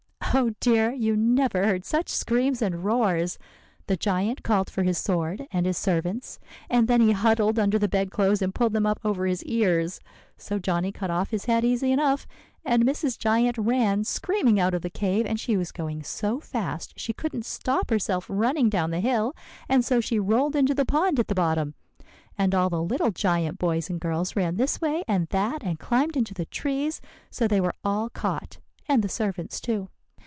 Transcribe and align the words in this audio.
"Oh, 0.33 0.53
dear! 0.61 0.93
you 0.93 1.17
never 1.17 1.65
heard 1.67 1.83
such 1.83 2.07
screams 2.07 2.61
and 2.61 2.85
roars! 2.85 3.37
The 3.87 3.97
giant 3.97 4.43
called 4.43 4.69
for 4.69 4.83
his 4.83 4.97
sword, 4.97 5.45
and 5.51 5.65
his 5.65 5.77
servants; 5.77 6.39
and 6.69 6.87
then 6.87 7.01
he 7.01 7.11
huddled 7.11 7.59
under 7.59 7.77
the 7.77 7.89
bed 7.89 8.11
clothes, 8.11 8.41
and 8.41 8.55
pulled 8.55 8.71
them 8.71 8.85
up 8.85 9.01
over 9.03 9.25
his 9.25 9.43
ears. 9.43 9.99
So 10.37 10.57
Johnny 10.57 10.89
cut 10.93 11.09
off 11.11 11.31
his 11.31 11.45
head 11.45 11.65
easy 11.65 11.91
enough; 11.91 12.25
and 12.63 12.85
Mrs. 12.85 13.19
Giant 13.19 13.57
ran 13.57 14.05
screaming 14.05 14.57
out 14.57 14.73
of 14.73 14.83
the 14.83 14.89
cave, 14.89 15.25
and 15.25 15.37
she 15.37 15.57
was 15.57 15.73
going 15.73 16.01
so 16.01 16.39
fast 16.39 16.97
she 16.97 17.11
couldn't 17.11 17.43
stop 17.45 17.89
herself 17.89 18.25
running 18.29 18.69
down 18.69 18.91
the 18.91 19.01
hill, 19.01 19.35
and 19.67 19.83
so 19.83 19.99
she 19.99 20.17
rolled 20.17 20.55
into 20.55 20.73
the 20.73 20.85
pond 20.85 21.19
at 21.19 21.27
the 21.27 21.35
bottom; 21.35 21.73
and 22.37 22.55
all 22.55 22.69
the 22.69 22.81
little 22.81 23.11
Giant 23.11 23.59
boys 23.59 23.89
and 23.89 23.99
girls 23.99 24.37
ran 24.37 24.55
this 24.55 24.79
way 24.79 25.03
and 25.09 25.27
that 25.31 25.61
and 25.61 25.77
climbed 25.77 26.15
into 26.15 26.33
the 26.33 26.45
trees, 26.45 27.01
so 27.29 27.49
they 27.49 27.59
were 27.59 27.75
all 27.83 28.09
caught, 28.09 28.59
and 28.87 29.03
the 29.03 29.09
servants 29.09 29.59
too. 29.59 29.89